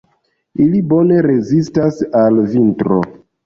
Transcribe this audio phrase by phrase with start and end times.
[0.65, 3.03] Ili bone rezistas al vintro.